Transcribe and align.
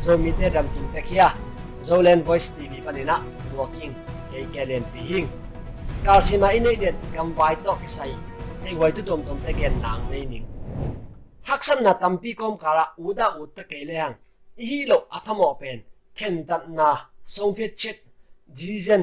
zomi 0.00 0.32
te 0.38 0.46
ram 0.54 0.66
king 0.74 0.88
te 0.94 1.00
khia 1.08 1.28
zolen 1.82 2.22
voice 2.22 2.48
tv 2.56 2.72
panina 2.86 3.16
walking 3.56 3.94
ke 4.30 4.46
kelen 4.54 4.84
pi 4.92 5.00
hing 5.10 5.28
kalsima 6.06 6.48
inei 6.58 6.76
den 6.82 6.96
gam 7.14 7.28
vai 7.38 7.54
to 7.64 7.72
kisai 7.82 8.12
te 8.64 8.70
wai 8.80 8.92
tu 8.96 9.02
tom 9.02 9.20
tom 9.26 9.38
te 9.46 9.52
gen 9.58 9.74
nang 9.82 10.02
nei 10.10 10.24
ning 10.32 10.46
haksan 11.48 11.82
na 11.82 11.92
tampi 12.02 12.30
kom 12.38 12.54
kara 12.62 12.84
uda 13.06 13.26
ut 13.40 13.50
ta 13.56 13.62
ke 13.70 13.78
le 13.88 13.96
hang 14.02 14.16
hi 14.68 14.78
lo 14.90 14.98
aphamo 15.16 15.48
pen 15.60 15.78
ken 16.18 16.34
dat 16.48 16.64
na 16.78 16.88
song 17.34 17.52
phet 17.56 17.72
chet 17.80 17.98
dizen 18.58 19.02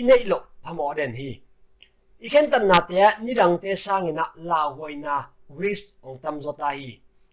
inei 0.00 0.22
lo 0.30 0.38
phamo 0.64 0.86
den 0.98 1.12
hi 1.20 1.30
iken 2.26 2.46
tan 2.52 2.64
na 2.70 2.78
te 2.88 2.96
ni 3.24 3.32
rang 3.40 3.56
te 3.62 3.70
sangina 3.84 4.24
la 4.48 4.60
hoina 4.76 5.16
risk 5.60 5.86
ong 6.06 6.18
tam 6.22 6.36
zota 6.44 6.68
hi 6.78 6.90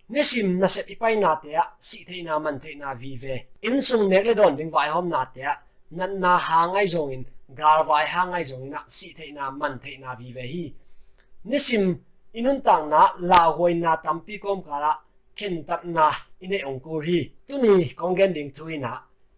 nisim 0.09 0.59
na 0.59 0.67
sep 0.67 0.87
ipai 0.87 1.15
na 1.19 1.35
te 1.35 1.51
si 1.79 2.05
te 2.05 2.21
na 2.23 2.39
man 2.39 2.59
the 2.59 2.75
na 2.75 2.93
vi 2.93 3.17
ve. 3.17 3.35
In 3.61 3.81
sung 3.81 4.09
nek 4.09 4.25
le 4.25 4.33
don 4.35 4.55
ding 4.55 4.71
vai 4.71 4.89
hom 4.89 5.07
na 5.09 5.25
te 5.25 5.43
nan 5.91 6.19
na 6.19 6.37
ha 6.37 6.67
ngai 6.67 6.87
zong 6.87 7.11
in, 7.11 7.25
gar 7.55 7.83
vai 7.83 8.05
ha 8.05 8.25
ngai 8.25 8.43
zong 8.43 8.69
na 8.69 8.79
si 8.87 9.13
te 9.13 9.31
na 9.31 9.51
man 9.51 9.79
the 9.83 9.97
na 9.97 10.15
vi 10.15 10.31
ve 10.31 10.43
hi. 10.53 10.73
Nisim 11.45 11.99
inun 12.33 12.61
tang 12.61 12.89
na, 12.89 13.01
la 13.19 13.51
hoi 13.51 13.73
na 13.73 13.95
tampi 13.95 14.39
kom 14.39 14.61
kara 14.63 14.91
ken 15.35 15.65
tap 15.65 15.83
na, 15.85 16.11
ine 16.41 16.59
ong 16.65 16.79
kur 16.79 17.03
hi. 17.03 17.19
Tu 17.47 17.55
ni, 17.57 17.93
kong 17.99 18.15
gen 18.17 18.33
ding 18.33 18.51
tuina 18.51 18.93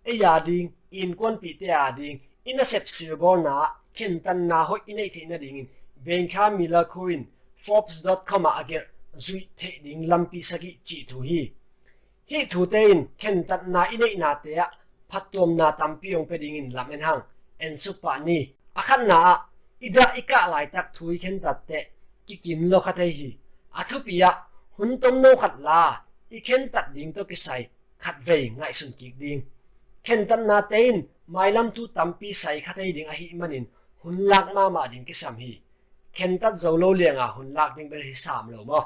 e 0.06 0.14
ya 0.22 0.40
ding, 0.40 0.74
in 0.92 1.16
kon 1.16 1.38
pi 1.42 1.54
te 1.60 1.66
ya 1.66 1.92
ding 1.92 2.20
ina 2.46 2.64
sep 2.64 2.86
silbor 2.88 3.38
na, 3.44 3.54
ken 3.94 4.20
tan 4.20 4.48
na 4.48 4.64
ho 4.64 4.78
ine 4.88 5.10
the 5.14 5.26
na 5.26 5.38
ding 5.38 5.58
in. 5.58 5.68
Benka 6.06 6.50
mila 6.58 6.86
kurin 6.86 7.26
forbes.com 7.58 8.46
a 8.46 8.52
ager 8.62 8.86
zui 9.20 9.48
the 9.58 9.70
ding 9.84 10.08
lampi 10.08 10.40
sagi 10.42 10.80
chi 10.88 11.06
thu 11.10 11.20
hi. 11.30 11.42
Hi 12.30 12.46
thu 12.52 12.66
te 12.66 12.80
in 12.92 13.02
ken 13.22 13.44
tat 13.50 13.62
na 13.68 13.82
ine 13.94 14.08
na 14.18 14.34
te 14.44 14.52
a. 14.56 14.68
Phatom 15.10 15.50
na 15.60 15.68
tampi 15.80 16.10
ong 16.18 16.28
pe 16.30 16.38
ding 16.38 16.56
in 16.56 16.70
lamen 16.78 17.02
hang. 17.02 17.22
En 17.60 17.78
su 17.78 17.92
pa 18.02 18.14
ni. 18.28 18.40
Akhan 18.80 19.02
na 19.08 19.20
ida 19.86 20.06
ika 20.20 20.42
lai 20.52 20.66
tak 20.74 20.88
thui 20.96 21.18
ken 21.24 21.40
tat 21.44 21.58
te. 21.68 21.80
Ki 22.28 22.36
kin 22.44 22.70
lo 22.72 22.80
kha 22.86 22.92
te 23.00 23.06
hi. 23.18 23.30
Athu 23.80 23.98
pia 24.06 24.30
hun 24.78 24.92
tom 25.02 25.16
no 25.24 25.32
khat 25.42 25.56
la. 25.68 25.82
I 26.36 26.40
ken 26.48 26.70
tat 26.74 26.88
ding 26.96 27.12
to 27.16 27.24
ki 27.30 27.36
sai. 27.46 27.62
Khat 28.04 28.16
ve 28.28 28.38
ngai 28.58 28.74
sun 28.80 28.92
ki 29.00 29.08
ding. 29.20 29.42
Ken 30.06 30.22
tat 30.30 30.42
na 30.50 30.58
tein 30.72 30.98
mai 31.34 31.50
lam 31.56 31.68
tu 31.76 31.84
tampi 31.96 32.30
sai 32.42 32.58
kha 32.66 32.72
te 32.78 32.92
ding 32.96 33.10
a 33.12 33.14
hi 33.20 33.28
manin 33.40 33.66
hun 34.02 34.16
lak 34.32 34.46
ma 34.56 34.64
ma 34.76 34.88
ding 34.92 35.06
ki 35.08 35.14
sam 35.22 35.36
hi. 35.44 35.52
Ken 36.18 36.32
tat 36.42 36.54
zo 36.62 36.72
lo 36.82 36.90
lianga 37.00 37.28
hun 37.36 37.50
lak 37.58 37.72
ding 37.76 37.90
ber 37.92 38.02
hi 38.10 38.14
sam 38.26 38.46
lo 38.54 38.64
mo 38.70 38.82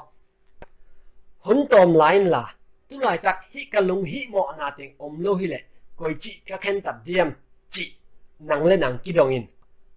hun 1.44 1.58
tom 1.70 1.90
line 2.02 2.26
la 2.34 2.42
tu 2.88 2.96
lai 3.06 3.18
tak 3.24 3.36
hi 3.52 3.62
ka 3.72 3.80
lung 3.88 4.04
hi 4.10 4.20
mo 4.32 4.42
na 4.58 4.66
tiếng 4.76 4.92
om 4.98 5.12
lo 5.24 5.34
hi 5.40 5.46
le 5.46 5.58
koi 5.98 6.14
chi 6.22 6.32
ka 6.48 6.56
khen 6.56 6.80
tat 6.84 6.96
diam 7.06 7.30
chi 7.72 7.84
nang 8.48 8.64
le 8.68 8.76
nang 8.76 8.96
ki 9.04 9.12
dong 9.12 9.32
in 9.36 9.46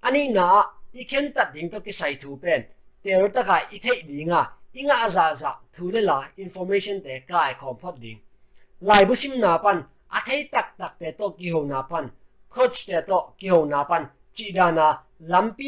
ani 0.08 0.22
na 0.38 0.46
i 0.94 1.04
khen 1.12 1.26
tat 1.36 1.48
ding 1.54 1.70
to 1.72 1.80
ki 1.86 1.92
sai 2.00 2.14
thu 2.22 2.30
pen 2.44 2.62
ter 3.04 3.28
ta 3.36 3.42
ka 3.50 3.58
i 3.76 3.78
thei 3.86 4.02
dinga 4.08 4.42
inga 4.80 5.10
za 5.16 5.26
za 5.42 5.52
thu 5.76 5.92
le 5.94 6.02
la 6.10 6.18
information 6.46 6.96
te 7.06 7.14
kai 7.30 7.54
khom 7.60 7.76
phot 7.82 7.96
ding 8.04 8.20
lai 8.88 9.06
bu 9.08 9.16
sim 9.16 9.34
na 9.44 9.58
pan 9.58 9.80
a 10.10 10.20
thei 10.26 10.48
tak 10.52 10.78
tak 10.78 11.00
te 11.00 11.12
to 11.12 11.30
ki 11.38 11.50
ho 11.50 11.64
na 11.64 11.82
pan. 11.82 12.06
Coach 12.50 12.86
te 12.88 13.02
to 13.08 13.20
ki 13.40 13.48
ho 13.48 13.66
na 13.66 13.84
pan. 13.84 14.04
Chi 14.36 14.52
da 14.52 14.72
na 14.72 14.88
lampi 15.20 15.68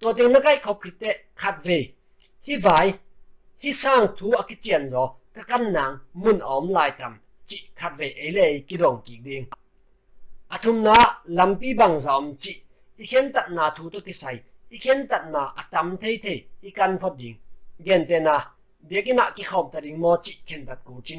tôi 0.00 0.14
tom 0.16 0.32
a 0.32 0.40
cái 0.40 0.56
sam 0.64 0.64
thei 0.64 0.64
hoi 0.64 0.74
thu 0.82 0.90
te 0.98 1.12
kai 1.34 2.92
khom 3.60 3.72
sang 3.72 4.06
thu 4.16 4.30
ở 4.30 4.42
te 4.48 4.78
na 4.78 4.90
đó, 4.90 5.14
các 5.34 5.46
căn 5.48 5.72
khat 5.72 5.72
ve 5.72 5.72
hi 5.72 5.72
vai 5.72 5.72
hi 5.72 5.72
chỉ 5.72 5.72
thu 5.72 5.72
a 5.72 5.72
ấy 5.72 5.72
chen 5.72 5.72
cái 5.72 5.72
ka 5.72 5.72
kan 5.72 5.72
nang 5.72 5.98
mun 6.14 6.38
om 6.38 6.68
lai 6.68 6.90
tam 6.98 7.18
chi 7.46 7.68
khat 7.74 7.92
ve 7.98 8.08
chỉ, 8.08 8.48
ý 8.52 8.58
kiến 8.68 8.80
dong 8.80 9.00
ki 9.04 9.18
thu 9.24 9.44
athum 10.48 10.84
na 10.84 11.22
lampi 11.24 11.74
bang 11.74 11.98
zom 11.98 12.34
chi 12.38 12.62
ikhen 12.96 13.32
tat 13.32 13.50
na 13.50 13.70
thu 13.76 13.90
to 13.90 13.98
ki 14.00 14.12
sai 14.12 14.40
ikhen 14.70 15.06
tat 15.08 15.22
na 15.32 15.52
atam 15.56 15.96
thei 15.96 16.18
thei 16.22 16.44
ikan 16.62 16.98
phot 16.98 17.16
ding 17.18 17.36
gen 17.84 18.06
te 18.08 18.20
na 18.20 18.54
biakina 18.88 19.30
ki 19.36 19.42
khom 19.42 19.70
ta 19.72 19.80
ding 19.80 20.00
mo 20.00 20.16
chi 20.22 20.34
khen 20.46 20.66
tat 20.66 20.78
ku 20.84 21.00
chi 21.04 21.16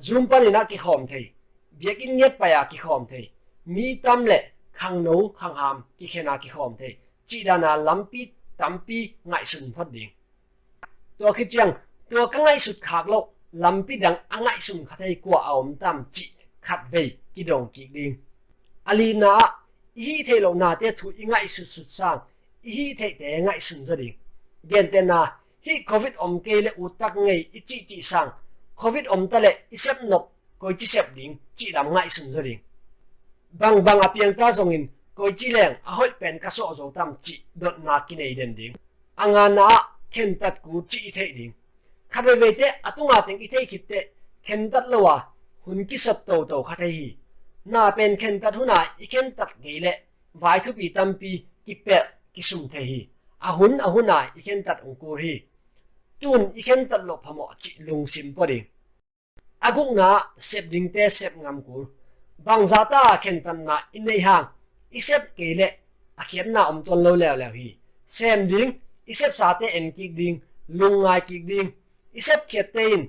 zoom 0.00 0.26
pa 0.26 0.40
ni 0.40 0.50
na 0.50 0.64
ki 0.64 0.76
khom 0.76 1.06
thei. 1.06 1.32
Biakin 1.70 2.16
cái 2.18 2.38
pa 2.38 2.48
ya 2.48 2.64
ki 2.70 2.78
khom 2.78 3.06
thei. 3.06 3.30
Mi 3.64 4.00
tam 4.02 4.24
le 4.24 4.38
khang 4.78 5.04
khăng 5.04 5.28
khang 5.38 5.54
ham 5.54 5.82
ki 5.98 6.06
khena 6.12 6.36
ki 6.42 6.48
khom 6.48 6.72
thei 6.78 6.94
chi 7.28 7.38
da 7.46 7.56
na 7.58 7.76
lampi 7.76 8.22
tampi 8.58 8.98
ngai 9.24 9.44
sun 9.44 9.72
phot 9.76 9.88
ding 9.92 10.10
to 11.18 11.32
ki 11.32 11.44
chang 11.50 11.72
to 12.10 12.26
ka 12.32 12.38
ngai 12.38 12.58
sut 12.58 12.76
khak 12.80 13.08
lo 13.08 13.20
lampi 13.52 13.94
dang 14.02 14.16
angai 14.28 14.58
sun 14.60 14.86
khathei 14.88 15.14
kwa 15.22 15.38
aom 15.50 15.74
tam 15.80 16.04
chi 16.12 16.26
khat 16.62 16.80
ve 16.92 17.02
ki 17.34 17.42
dong 17.42 17.68
ki 17.74 17.84
ding 17.94 18.14
alina 18.84 19.38
hi 19.96 20.22
the 20.26 20.40
lo 20.40 20.54
na 20.54 20.74
te 20.74 20.90
thu 20.98 21.12
ingai 21.22 21.46
su 21.48 21.64
su 21.64 21.82
sang 21.88 22.18
hi 22.62 22.94
the 22.98 23.08
te 23.18 23.40
ngai 23.46 23.60
sun 23.60 23.86
za 23.86 23.96
ding 23.96 24.16
gen 24.70 24.90
te 24.92 25.00
na 25.00 25.20
hi 25.66 25.74
covid 25.90 26.14
om 26.16 26.40
ke 26.44 26.54
le 26.64 26.70
utak 26.76 27.16
ngei 27.16 27.40
i 27.52 27.60
chi 27.68 27.78
chi 27.88 28.02
sang 28.02 28.30
covid 28.74 29.06
om 29.06 29.28
ta 29.30 29.38
le 29.38 29.52
i 29.70 29.76
sep 29.76 29.98
nop 30.10 30.24
koi 30.58 30.74
chi 30.78 30.86
sep 30.86 31.06
ding 31.16 31.36
chi 31.56 31.66
dam 31.72 31.86
ngai 31.94 32.08
sun 32.10 32.32
za 32.32 32.42
ding 32.42 32.60
bang 33.52 33.84
bang 33.84 34.00
apiang 34.00 34.34
ta 34.36 34.52
zong 34.52 34.72
in. 34.72 34.88
Koi 35.14 35.32
chi 35.32 35.52
leng. 35.52 35.74
A 35.84 35.92
hoi 35.94 36.10
pen 36.20 36.38
ka 36.38 36.50
so 36.50 36.74
zo 36.74 36.90
tam 36.94 37.16
chi 37.22 37.34
dot 37.54 37.78
na 37.84 38.00
ki 38.06 38.16
nei 38.16 38.34
den 38.34 38.54
ding. 38.54 38.74
Anga 39.16 39.48
na 39.48 39.68
ken 40.10 40.38
tat 40.38 40.62
ku 40.62 40.82
chi 40.88 41.10
the 41.14 41.32
ding. 41.32 41.52
Khabe 42.10 42.40
ve 42.40 42.52
te 42.54 42.68
atunga 42.82 43.18
teng 43.26 43.40
i 43.40 43.48
the 43.52 43.66
khit 43.66 43.88
te, 43.88 44.00
ken 44.46 44.70
tat 44.70 44.88
lo 44.88 45.02
wa 45.02 45.16
hun 45.64 45.84
ki 45.84 45.96
sat 45.96 46.26
to 46.26 46.44
to 46.50 46.62
kha 46.62 46.74
thei 46.80 46.92
hi. 46.98 47.08
Na 47.64 47.90
pen 47.90 48.16
ken 48.16 48.40
tat 48.40 48.54
huna, 48.54 48.78
i 49.04 49.06
ken 49.12 49.26
tat 49.36 49.50
ge 49.62 49.74
le, 49.84 49.92
vai 50.42 50.58
thu 50.64 50.72
pi 50.78 50.88
tam 50.96 51.10
pi 51.20 51.32
ki 51.66 51.74
pe 51.84 51.98
ki 52.34 52.42
sum 52.42 52.62
the 52.72 52.80
hi. 52.90 53.00
A 53.40 53.52
hun, 53.52 53.80
a 53.86 53.88
huna, 53.94 54.18
i 54.38 54.40
ken 54.46 54.62
tat 54.66 54.78
ong 54.86 54.96
ko 55.00 55.16
hi. 55.22 55.34
Tun, 56.20 56.42
i 56.60 56.62
ken 56.62 56.88
tat 56.88 57.02
lo 57.08 57.14
phamo 57.24 57.46
chi 57.60 57.70
lung 57.86 58.06
sim 58.12 58.34
po 58.34 58.46
ding. 58.46 58.66
Aguk 59.68 59.90
na 59.98 60.08
sep 60.48 60.64
ding 60.72 60.88
te, 60.94 61.08
sep 61.18 61.36
ngam 61.36 61.58
kur 61.66 61.84
bang 62.44 62.66
za 62.66 62.84
ta 62.84 63.02
khen 63.22 63.42
tan 63.44 63.64
na 63.64 63.76
in 63.92 64.04
nei 64.04 64.20
hang 64.26 64.46
i 64.90 65.00
sep 65.00 65.22
ke 65.36 65.54
le 65.58 65.68
a 66.16 66.24
khen 66.30 66.52
na 66.52 66.62
om 66.70 66.78
ton 66.86 67.02
lo 67.04 67.12
le 67.22 67.36
le 67.40 67.48
hi. 67.56 67.68
Sem 68.06 68.48
ding 68.48 68.70
i 69.06 69.14
sep 69.20 69.32
sa 69.40 69.52
te 69.60 69.66
en 69.78 69.92
ki 69.96 70.08
ding 70.18 70.36
lung 70.68 70.96
ngai 71.02 71.20
ki 71.28 71.38
ding. 71.48 71.68
I 72.18 72.20
sep 72.20 72.40
khet 72.50 72.72
te 72.74 72.82
in 72.94 73.04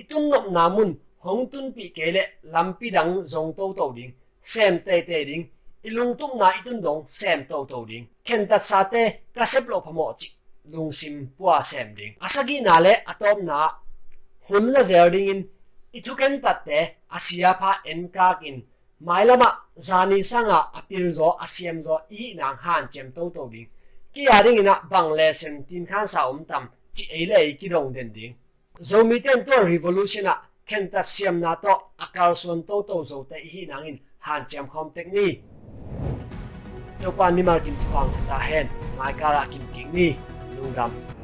i 0.00 0.02
tun 0.10 0.30
na 0.52 0.68
mun 0.68 0.90
hong 1.24 1.44
tun 1.52 1.72
pi 1.74 1.88
ke 1.96 2.06
le 2.16 2.22
lampi 2.52 2.90
dang 2.96 3.12
zong 3.32 3.50
to 3.56 3.64
to 3.78 3.92
ding. 3.96 4.12
Sem 4.42 4.78
te 4.86 5.02
te 5.08 5.24
ding, 5.24 5.44
ilung 5.82 6.16
tung 6.18 6.38
na 6.38 6.48
itun 6.58 6.80
dong 6.82 7.04
sem 7.08 7.44
to 7.48 7.66
to 7.70 7.78
ding. 7.88 8.06
Khen 8.26 8.46
tat 8.50 8.62
sa 8.70 8.82
te 8.92 9.02
ka 9.34 9.44
sep 9.44 9.64
lo 9.68 9.80
phamo 9.80 10.06
chi 10.20 10.28
lung 10.72 10.92
sim 10.92 11.14
pua 11.38 11.62
sem 11.62 11.94
ding. 11.94 12.12
Asagi 12.20 12.60
na 12.60 12.78
le 12.78 12.92
atom 13.06 13.44
na 13.44 13.58
hun 14.48 14.72
la 14.72 14.82
zer 14.82 15.10
ding 15.10 15.28
in 15.32 15.40
itu 15.92 16.14
ken 16.14 16.40
tat 16.40 16.58
te 16.66 16.78
asia 17.16 17.50
pha 17.60 17.70
en 17.90 18.08
ka 18.08 18.28
kin 18.40 18.62
mailama 19.00 19.58
zani 19.78 20.22
sanga 20.24 20.72
apil 20.74 21.10
zo 21.10 21.36
asiam 21.40 21.82
zo, 21.82 22.00
i 22.10 22.34
nang 22.34 22.56
han 22.56 22.88
chem 22.88 23.12
to 23.12 23.30
to 23.30 23.48
ding. 23.52 23.68
Ki 24.14 24.24
ya 24.24 24.42
ding 24.42 24.58
ina, 24.58 24.80
bang 24.90 25.10
le 25.10 25.32
sen 25.32 25.64
tin 25.64 25.86
khan 25.86 26.06
sa 26.06 26.28
um 26.30 26.44
tam, 26.44 26.70
chi 26.94 27.04
e 27.12 27.56
ki 27.60 27.68
dong 27.68 27.92
den 27.92 28.12
ding. 28.12 28.34
Zomi 28.80 29.22
ten 29.22 29.44
to 29.44 29.64
revolution 29.64 30.26
a, 30.26 30.40
khen 30.68 30.90
ta 30.90 31.02
siam 31.02 31.40
na 31.40 31.54
to 31.54 31.74
akal 31.98 32.34
suan 32.36 32.62
to 32.62 32.82
to 32.82 33.04
zo 33.04 33.24
te 33.24 33.36
hi 33.52 33.66
nang 33.66 33.86
in 33.86 33.98
han 34.18 34.46
chem 34.48 34.66
khom 34.68 34.94
tek 34.94 35.12
ni. 35.12 35.42
To 37.02 37.12
pan 37.12 37.36
ni 37.36 37.42
mar 37.42 37.60
kim 37.60 37.76
tuang 37.76 38.12
ta 38.28 38.38
hen, 38.38 38.68
mai 38.98 39.12
kara 39.12 39.46
kim 39.52 39.64
king 39.74 39.92
ni 39.92 40.16
lungam 40.56 41.15